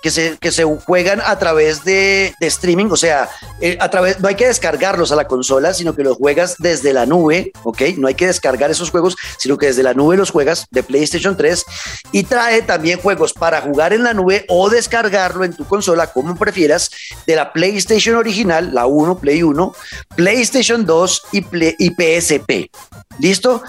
[0.07, 3.29] que se, que se juegan a través de, streaming, o sea,
[3.61, 6.93] eh, a través, no hay que descargarlos a la consola, sino que los juegas desde
[6.93, 7.83] la nube, ¿ok?
[7.97, 11.37] No hay que descargar esos juegos, sino que desde la nube los juegas de PlayStation
[11.37, 11.65] 3
[12.13, 16.37] y trae también juegos para jugar en la nube o descargarlo en tu consola, como
[16.37, 16.93] prefieras,
[17.27, 19.75] de la PlayStation original, la 1, Play 1,
[20.15, 21.45] PlayStation 2 y,
[21.79, 22.71] y PSP.
[23.19, 23.61] ¿Listo?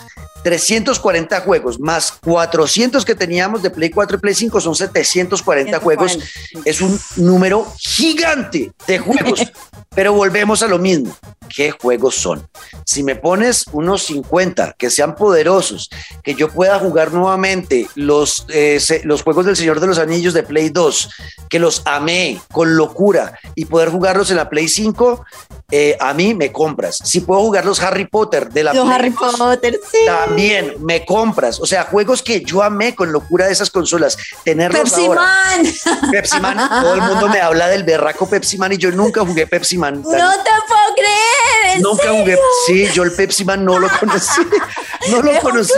[0.47, 6.17] 340 juegos más 400 que teníamos de Play 4 y Play 5 son 740 juegos.
[6.63, 9.41] Es un número gigante de juegos.
[9.93, 11.13] Pero volvemos a lo mismo.
[11.53, 12.47] ¿Qué juegos son?
[12.85, 15.89] Si me pones unos 50 que sean poderosos,
[16.23, 20.43] que yo pueda jugar nuevamente los, eh, los juegos del Señor de los Anillos de
[20.43, 21.09] Play 2,
[21.49, 25.25] que los amé con locura y poder jugarlos en la Play 5,
[25.69, 26.99] eh, a mí me compras.
[27.03, 29.97] Si puedo jugar los Harry Potter de la los Harry Potter, sí.
[30.05, 31.59] También me compras.
[31.59, 34.17] O sea, juegos que yo amé con locura de esas consolas.
[34.45, 35.21] Tenerlos Pepsi ahora.
[35.21, 36.11] Man.
[36.11, 36.69] Pepsi Man.
[36.69, 40.01] Todo el mundo me habla del berraco Pepsi Man y yo nunca jugué Pepsi Man.
[40.01, 41.36] No te puedo creer.
[41.81, 42.37] Nunca jugué.
[42.65, 44.41] Sí, yo el Pepsi Man no lo conocí.
[45.11, 45.73] No lo conocí.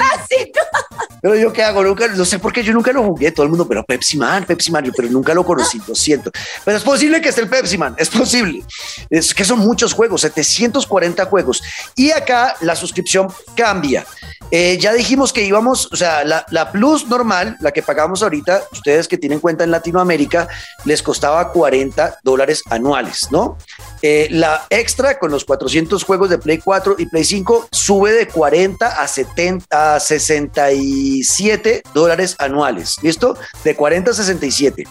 [1.22, 3.50] Pero yo qué hago, nunca, no sé por qué yo nunca lo jugué, todo el
[3.50, 6.32] mundo, pero Pepsi Man, Pepsi Man, pero nunca lo conocí, lo siento.
[6.64, 8.64] Pero es posible que esté el Pepsi Man, es posible.
[9.10, 11.62] Es que son muchos juegos, 740 juegos.
[11.96, 14.06] Y acá la suscripción cambia.
[14.52, 18.64] Eh, ya dijimos que íbamos, o sea, la, la, Plus normal, la que pagamos ahorita,
[18.72, 20.48] ustedes que tienen cuenta en Latinoamérica,
[20.86, 23.58] les costaba 40 dólares anuales, ¿no?
[24.02, 28.28] Eh, la extra con los 400 juegos de Play 4 y Play 5 sube de
[28.28, 33.38] 40 a 70 a 67 dólares anuales, ¿listo?
[33.64, 34.86] De 40 a 67.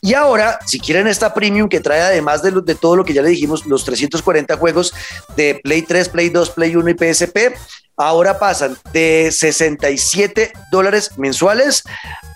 [0.00, 3.22] Y ahora, si quieren esta premium que trae además de, de todo lo que ya
[3.22, 4.94] le dijimos, los 340 juegos
[5.36, 7.54] de Play 3, Play 2, Play 1 y PSP,
[7.96, 11.82] ahora pasan de 67 dólares mensuales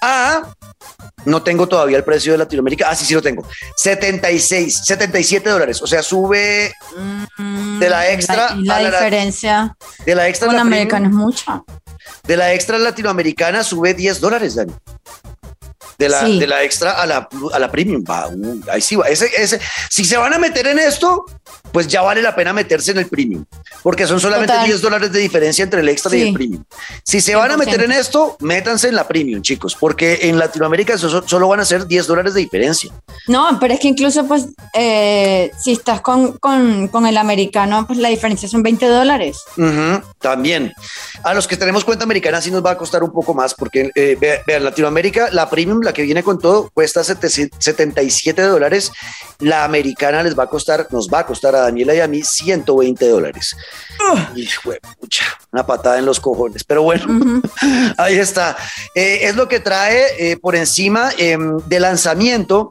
[0.02, 0.52] a
[1.24, 2.86] No tengo todavía el precio de Latinoamérica.
[2.88, 3.46] Ah, sí, sí lo tengo.
[3.76, 5.82] 76, 77 dólares.
[5.82, 6.72] O sea, sube
[7.80, 8.54] de la extra.
[8.54, 11.30] Mm, La, y la a diferencia de la extra a con la americano premium.
[11.30, 11.62] es mucha.
[12.24, 14.72] De la extra latinoamericana sube 10 dólares, Dani.
[15.98, 16.38] De la, Sí.
[16.38, 18.04] de la extra a la, a la premium.
[18.08, 19.06] Va, uh, ahí sí va.
[19.08, 19.58] Ese, ese,
[19.90, 21.24] si se van a meter en esto,
[21.72, 23.44] pues ya vale la pena meterse en el premium.
[23.82, 24.66] Porque son solamente Total.
[24.66, 26.64] 10 dólares de diferencia entre el extra y el premium.
[27.04, 27.84] Si se van a meter 100%.
[27.84, 29.76] en esto, métanse en la premium, chicos.
[29.78, 32.90] Porque en Latinoamérica eso solo van a ser 10 dólares de diferencia.
[33.28, 37.98] No, pero es que incluso, pues, eh, si estás con, con, con el americano, pues
[37.98, 39.38] la diferencia son 20 dólares.
[40.20, 40.72] También.
[41.22, 43.90] A los que tenemos cuenta americana sí nos va a costar un poco más porque
[43.94, 48.92] eh, ve- vean, Latinoamérica, la premium, la que viene con todo, cuesta 700 77 dólares.
[49.40, 52.22] La americana les va a costar, nos va a costar a Daniela y a mí
[52.22, 53.56] 120 dólares.
[55.00, 56.64] Pucha, una patada en los cojones.
[56.64, 57.42] Pero bueno,
[57.96, 58.56] ahí está.
[58.94, 62.70] Eh, es lo que trae eh, por encima em, de lanzamiento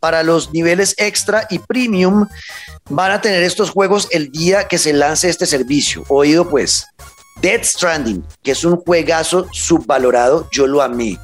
[0.00, 2.26] para los niveles extra y premium.
[2.88, 6.04] Van a tener estos juegos el día que se lance este servicio.
[6.08, 6.86] Oído pues.
[7.40, 11.18] Dead Stranding, que es un juegazo subvalorado, yo lo amé.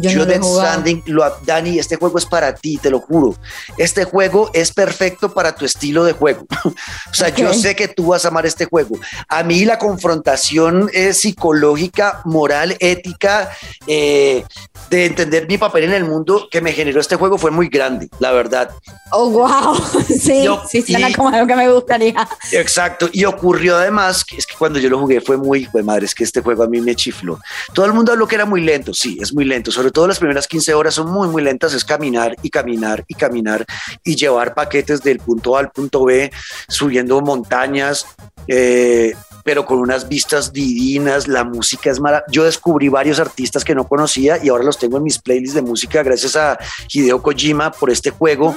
[0.00, 0.68] Yo, Yo, no Death jugado.
[0.68, 3.34] Stranding, lo, Dani, este juego es para ti, te lo juro.
[3.76, 6.46] Este juego es perfecto para tu estilo de juego.
[6.64, 7.54] o sea, yo Ok.
[7.54, 8.96] sé que tú vas a amar este juego.
[9.28, 13.50] A mí la confrontación eh, psicológica, moral, ética,
[13.86, 14.44] eh,
[14.88, 18.08] de entender mi papel en el mundo que me generó este juego fue muy grande,
[18.18, 18.70] la verdad.
[19.12, 19.76] Oh, wow.
[20.20, 22.28] Sí, Yo- sí, suena y- como algo que me gustaría.
[22.52, 23.08] Exacto.
[23.12, 26.24] Y ocurrió además, es que cuando yo lo jugué fue muy, de madre, es que
[26.24, 27.38] este juego a mí me chifló.
[27.74, 29.70] Todo el mundo habló que era muy lento, sí, es muy lento.
[29.70, 31.74] Sobre todo las primeras 15 horas son muy, muy lentas.
[31.74, 33.64] Es caminar y caminar y caminar
[34.04, 36.30] y llevar paquetes del punto A al punto B,
[36.68, 38.06] subiendo montañas.
[38.52, 42.24] Eh, pero con unas vistas divinas, la música es mala.
[42.30, 45.62] Yo descubrí varios artistas que no conocía y ahora los tengo en mis playlists de
[45.62, 46.58] música gracias a
[46.92, 48.56] Hideo Kojima por este juego.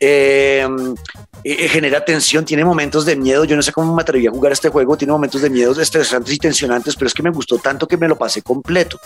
[0.00, 0.68] Eh,
[1.44, 3.44] eh, genera tensión, tiene momentos de miedo.
[3.44, 4.96] Yo no sé cómo me atreví a jugar este juego.
[4.96, 8.08] Tiene momentos de miedo estresantes y tensionantes, pero es que me gustó tanto que me
[8.08, 9.00] lo pasé completo.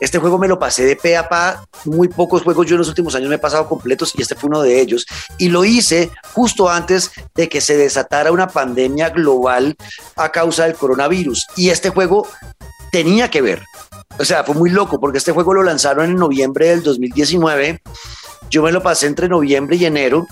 [0.00, 1.64] Este juego me lo pasé de pe a pa.
[1.84, 4.48] Muy pocos juegos yo en los últimos años me he pasado completos y este fue
[4.48, 5.06] uno de ellos.
[5.36, 9.65] Y lo hice justo antes de que se desatara una pandemia global
[10.16, 11.46] a causa del coronavirus.
[11.56, 12.28] Y este juego
[12.92, 13.62] tenía que ver.
[14.18, 17.82] O sea, fue muy loco porque este juego lo lanzaron en noviembre del 2019.
[18.50, 20.26] Yo me lo pasé entre noviembre y enero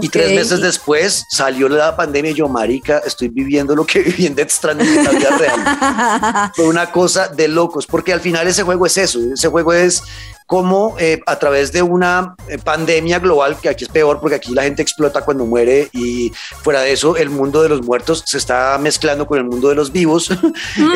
[0.00, 4.26] y tres meses después salió la pandemia y yo, marica, estoy viviendo lo que viví
[4.26, 6.52] en Death Stranding en la vida real.
[6.54, 10.02] Fue una cosa de locos, porque al final ese juego es eso, ese juego es
[10.46, 14.52] como eh, a través de una eh, pandemia global, que aquí es peor porque aquí
[14.52, 18.38] la gente explota cuando muere y fuera de eso el mundo de los muertos se
[18.38, 20.30] está mezclando con el mundo de los vivos.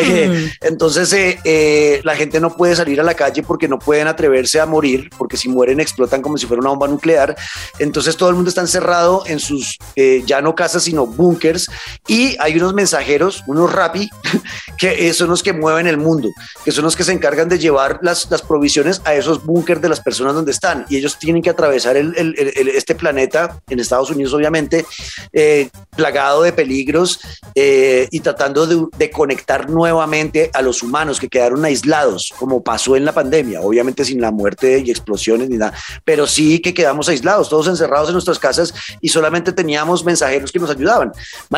[0.01, 4.07] Eh, entonces eh, eh, la gente no puede salir a la calle porque no pueden
[4.07, 7.37] atreverse a morir, porque si mueren explotan como si fuera una bomba nuclear.
[7.79, 11.69] Entonces todo el mundo está encerrado en sus eh, ya no casas, sino búnkers
[12.07, 14.09] y hay unos mensajeros, unos rapi,
[14.79, 16.29] que son los que mueven el mundo,
[16.65, 19.88] que son los que se encargan de llevar las, las provisiones a esos búnkers de
[19.88, 23.81] las personas donde están y ellos tienen que atravesar el- el- el- este planeta, en
[23.81, 24.85] Estados Unidos obviamente,
[25.33, 27.20] eh, plagado de peligros
[27.55, 32.96] eh, y tratando de, de conectar nuevamente a los humanos que quedaron aislados, como pasó
[32.96, 35.72] en la pandemia, obviamente sin la muerte y explosiones ni nada,
[36.05, 40.59] pero sí que quedamos aislados, todos encerrados en nuestras casas y solamente teníamos mensajeros que
[40.59, 41.12] nos ayudaban.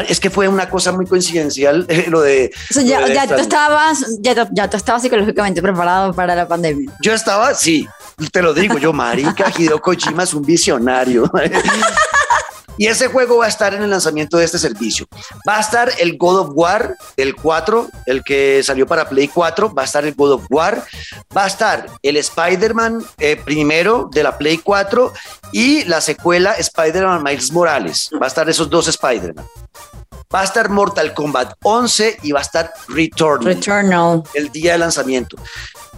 [0.08, 2.50] Es que fue una cosa muy coincidencial eh, lo de...
[2.70, 6.34] O sea, ya, lo de ya tú estabas, ya, ya tú estabas psicológicamente preparado para
[6.34, 6.90] la pandemia.
[7.02, 7.69] Yo estaba, sí,
[8.32, 11.30] te lo digo, yo, marica, Hideo Kojima es un visionario.
[12.80, 15.06] Y ese juego va a estar en el lanzamiento de este servicio.
[15.46, 19.74] Va a estar el God of War, el 4, el que salió para Play 4,
[19.74, 20.86] va a estar el God of War,
[21.36, 25.12] va a estar el Spider-Man eh, primero de la Play 4
[25.52, 28.08] y la secuela Spider-Man Miles Morales.
[28.14, 29.44] Va a estar esos dos Spider-Man.
[30.32, 34.22] Va a estar Mortal Kombat 11 y va a estar Return Returnal.
[34.34, 35.36] el día de lanzamiento.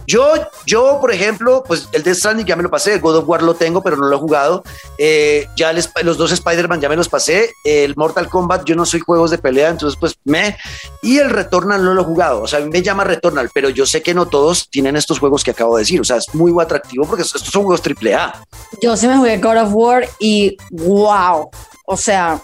[0.05, 0.33] Yo,
[0.65, 3.41] yo, por ejemplo, pues el Death Stranding ya me lo pasé, el God of War
[3.41, 4.63] lo tengo, pero no lo he jugado.
[4.97, 7.51] Eh, ya Sp- los dos Spider-Man ya me los pasé.
[7.63, 10.57] El Mortal Kombat, yo no soy juegos de pelea, entonces pues me.
[11.03, 12.41] Y el Returnal no lo he jugado.
[12.41, 15.19] O sea, a mí me llama Returnal, pero yo sé que no todos tienen estos
[15.19, 16.01] juegos que acabo de decir.
[16.01, 18.43] O sea, es muy atractivo porque estos son juegos triple A.
[18.81, 21.49] Yo sí me jugué God of War y wow.
[21.85, 22.41] O sea,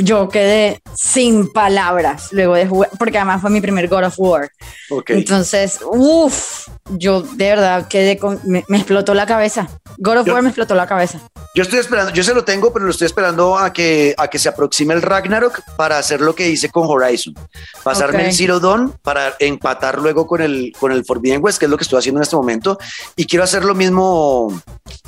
[0.00, 4.50] yo quedé sin palabras luego de jugar, porque además fue mi primer God of War.
[4.90, 5.18] Okay.
[5.18, 9.68] Entonces, uff, yo de verdad quedé con, me, me explotó la cabeza.
[9.98, 11.20] God of Yo- War me explotó la cabeza.
[11.54, 14.40] Yo estoy esperando, yo se lo tengo, pero lo estoy esperando a que, a que
[14.40, 17.32] se aproxime el Ragnarok para hacer lo que hice con Horizon.
[17.84, 18.24] Pasarme Ok.
[18.24, 21.76] el Zero Dawn para empatar luego con el, con el Forbidden West, que es lo
[21.76, 22.76] que estoy haciendo en este momento.
[23.14, 24.60] Y quiero hacer lo mismo,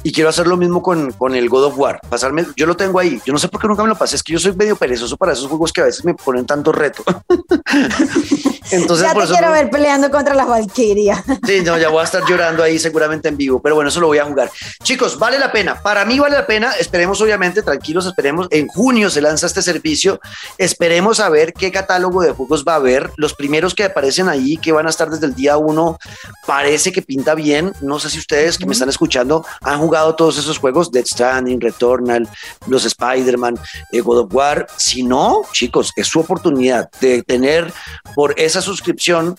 [0.04, 2.00] y quiero hacer lo mismo con, con el God of War.
[2.08, 3.20] Pasarme, yo lo tengo ahí.
[3.26, 5.16] Yo no sé por qué nunca me lo pasé, es que yo soy medio perezoso
[5.16, 7.04] para esos juegos que a veces me ponen tanto reto.
[8.70, 11.22] Entonces, ya por te eso quiero no- ver peleando contra las Valkyrias.
[11.46, 14.08] Sí, no, ya voy a estar llorando ahí seguramente en vivo, pero bueno, eso lo
[14.08, 14.50] voy a jugar.
[14.82, 15.80] Chicos, vale la pena.
[15.82, 16.72] Para mí vale la pena.
[16.78, 18.48] Esperemos, obviamente, tranquilos, esperemos.
[18.50, 20.20] En junio se lanza este servicio.
[20.58, 23.10] Esperemos a ver qué catálogo de juegos va a haber.
[23.16, 25.98] Los primeros que aparecen ahí, que van a estar desde el día uno,
[26.46, 27.72] parece que pinta bien.
[27.80, 31.60] No sé si ustedes que me están escuchando han jugado todos esos juegos: Dead Stranding,
[31.60, 32.28] Returnal,
[32.66, 33.58] los Spider-Man,
[33.92, 34.66] eh, God of War.
[34.76, 37.72] Si no, chicos, es su oportunidad de tener
[38.14, 39.36] por esa suscripción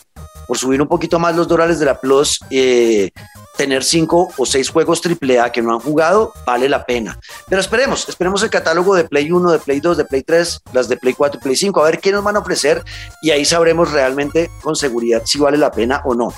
[0.48, 3.12] por subir un poquito más los dólares de la Plus, eh,
[3.58, 7.20] tener cinco o seis juegos AAA que no han jugado, vale la pena.
[7.50, 10.88] Pero esperemos, esperemos el catálogo de Play 1, de Play 2, de Play 3, las
[10.88, 12.84] de Play 4 y Play 5, a ver qué nos van a ofrecer
[13.22, 16.34] y ahí sabremos realmente con seguridad si vale la pena o no.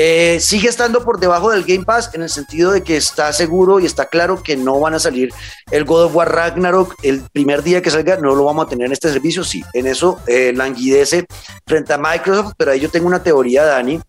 [0.00, 3.80] Eh, sigue estando por debajo del Game Pass en el sentido de que está seguro
[3.80, 5.30] y está claro que no van a salir
[5.72, 8.86] el God of War Ragnarok el primer día que salga, no lo vamos a tener
[8.86, 11.26] en este servicio, sí, en eso eh, languidece
[11.66, 14.00] frente a Microsoft, pero ahí yo tengo una teoría, Dani,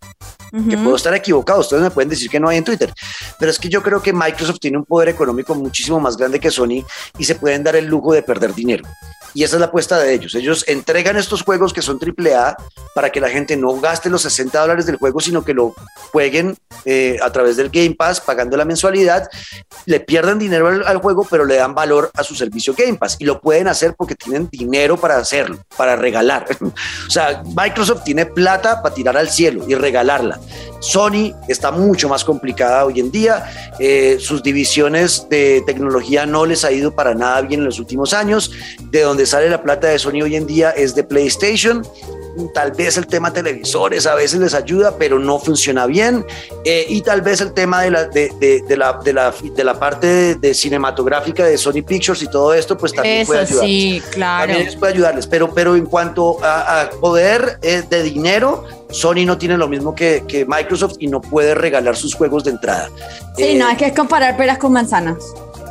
[0.70, 2.92] que puedo estar equivocado, ustedes me pueden decir que no hay en Twitter,
[3.38, 6.50] pero es que yo creo que Microsoft tiene un poder económico muchísimo más grande que
[6.50, 6.84] Sony
[7.18, 8.84] y se pueden dar el lujo de perder dinero.
[9.34, 10.34] Y esa es la apuesta de ellos.
[10.36, 12.58] Ellos entregan estos juegos que son AAA
[12.96, 15.76] para que la gente no gaste los 60 dólares del juego, sino que lo
[16.12, 19.28] jueguen eh, a través del Game Pass, pagando la mensualidad.
[19.86, 23.18] Le pierden dinero al, al juego, pero le dan valor a su servicio Game Pass.
[23.20, 26.46] Y lo pueden hacer porque tienen dinero para hacerlo, para regalar.
[26.62, 30.40] o sea, Microsoft tiene plata para tirar al cielo y regalarla.
[30.80, 33.52] Sony está mucho más complicada hoy en día.
[33.80, 38.14] Eh, sus divisiones de tecnología no les ha ido para nada bien en los últimos
[38.14, 38.52] años.
[38.90, 41.86] De donde sale la plata de Sony hoy en día es de PlayStation.
[42.54, 46.26] Tal vez el tema televisores a veces les ayuda, pero no funciona bien.
[46.64, 49.64] Eh, y tal vez el tema de la, de, de- de la, de la, de
[49.66, 53.66] la parte de, cinematográfica de Sony Pictures y todo esto, pues también puede Eso ayudar.
[53.66, 54.54] sí, claro.
[54.54, 59.38] También puede ayudarles, pero, pero en cuanto a, a poder eh, de dinero, Sony no
[59.38, 62.90] tiene lo mismo que, que Microsoft y no puede regalar sus juegos de entrada.
[63.36, 65.18] Sí, Eh, no, es que comparar peras con manzanas.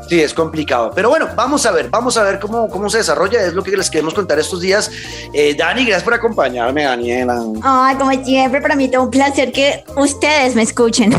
[0.08, 0.90] Sí, es complicado.
[0.94, 3.42] Pero bueno, vamos a ver, vamos a ver cómo, cómo se desarrolla.
[3.44, 4.90] Es lo que les queremos contar estos días.
[5.34, 7.38] Eh, Dani, gracias por acompañarme, Daniela.
[7.62, 11.12] Ay, como siempre, para mí es un placer que ustedes me escuchen.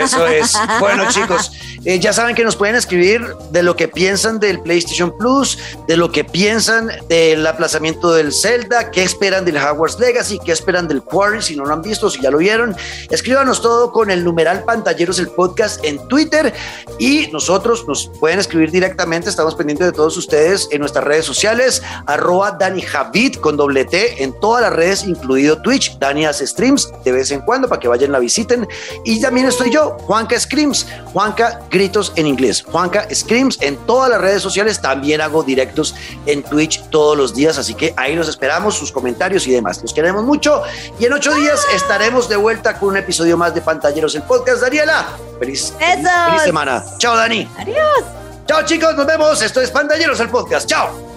[0.00, 0.52] Eso es.
[0.78, 1.50] Bueno, chicos,
[1.84, 5.96] eh, ya saben que nos pueden escribir de lo que piensan del PlayStation Plus, de
[5.96, 11.02] lo que piensan del aplazamiento del Zelda, qué esperan del Hogwarts Legacy, qué esperan del
[11.02, 12.76] Quarry, si no lo han visto, si ya lo vieron.
[13.10, 16.52] Escríbanos todo con el numeral Pantalleros, el podcast en Twitter
[16.98, 19.30] y nosotros nos pueden escribir directamente.
[19.30, 24.22] Estamos pendientes de todos ustedes en nuestras redes sociales, arroba Dani Javid con doble T
[24.22, 25.98] en todas las redes, incluido Twitch.
[25.98, 28.66] Dani hace streams de vez en cuando para que vayan la visiten.
[29.04, 34.20] Y también estoy yo, Juanca Screams, Juanca Gritos en inglés, Juanca Screams en todas las
[34.20, 34.80] redes sociales.
[34.80, 35.94] También hago directos
[36.26, 39.82] en Twitch todos los días, así que ahí los esperamos, sus comentarios y demás.
[39.82, 40.62] Los queremos mucho
[40.98, 44.60] y en ocho días estaremos de vuelta con un episodio más de Pantalleros, el podcast.
[44.60, 45.06] Daniela,
[45.38, 46.84] feliz, feliz, feliz semana.
[46.98, 47.48] Chao, Dani.
[47.58, 48.04] Adiós.
[48.46, 49.42] Chao, chicos, nos vemos.
[49.42, 50.66] Esto es Pantalleros, el podcast.
[50.68, 51.07] Chao.